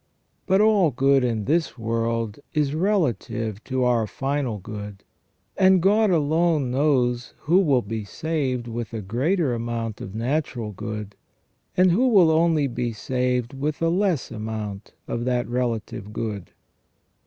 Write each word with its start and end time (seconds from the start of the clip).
But 0.47 0.61
all 0.61 0.89
good 0.89 1.23
in 1.23 1.45
this 1.45 1.77
world 1.77 2.39
is 2.55 2.73
relative 2.73 3.63
to 3.65 3.83
our 3.83 4.07
final 4.07 4.57
good, 4.57 5.03
and 5.55 5.79
God 5.79 6.09
alone 6.09 6.71
knows 6.71 7.35
who 7.41 7.59
will 7.59 7.83
be 7.83 8.03
saved 8.03 8.67
with 8.67 8.95
a 8.95 9.01
greater 9.03 9.53
amount 9.53 10.01
of 10.01 10.15
natural 10.15 10.71
good, 10.71 11.15
and 11.77 11.91
who 11.91 12.07
will 12.07 12.31
only 12.31 12.65
be 12.65 12.93
saved 12.93 13.53
with 13.53 13.79
a 13.79 13.89
less 13.89 14.31
amount 14.31 14.93
of 15.07 15.23
that 15.25 15.47
relative 15.47 16.11
good. 16.11 16.49